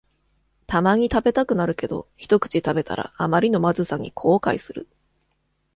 [0.65, 4.87] たまに食べたくなるけど、ひとくち食べたらあまりのまずさに後悔する